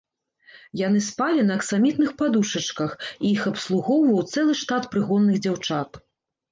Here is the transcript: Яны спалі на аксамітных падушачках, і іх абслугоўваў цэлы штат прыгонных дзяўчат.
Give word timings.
Яны 0.79 1.01
спалі 1.07 1.43
на 1.49 1.57
аксамітных 1.61 2.15
падушачках, 2.23 2.91
і 3.23 3.33
іх 3.35 3.47
абслугоўваў 3.53 4.19
цэлы 4.33 4.53
штат 4.65 4.93
прыгонных 4.97 5.35
дзяўчат. 5.47 6.07